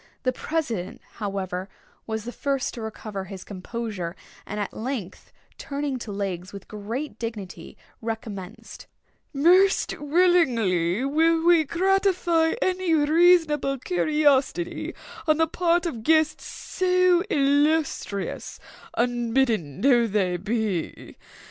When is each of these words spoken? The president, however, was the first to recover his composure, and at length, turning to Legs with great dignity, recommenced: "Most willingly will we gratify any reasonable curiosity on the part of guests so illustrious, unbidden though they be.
The 0.23 0.33
president, 0.33 0.99
however, 1.17 1.69
was 2.07 2.23
the 2.25 2.31
first 2.31 2.73
to 2.73 2.81
recover 2.81 3.25
his 3.25 3.43
composure, 3.43 4.15
and 4.47 4.59
at 4.59 4.73
length, 4.73 5.31
turning 5.59 5.99
to 5.99 6.11
Legs 6.11 6.51
with 6.51 6.67
great 6.67 7.19
dignity, 7.19 7.77
recommenced: 8.01 8.87
"Most 9.31 9.95
willingly 9.99 11.05
will 11.05 11.45
we 11.45 11.65
gratify 11.65 12.53
any 12.63 12.95
reasonable 12.95 13.77
curiosity 13.77 14.95
on 15.27 15.37
the 15.37 15.45
part 15.45 15.85
of 15.85 16.01
guests 16.01 16.45
so 16.45 17.21
illustrious, 17.29 18.59
unbidden 18.97 19.81
though 19.81 20.07
they 20.07 20.35
be. 20.37 21.15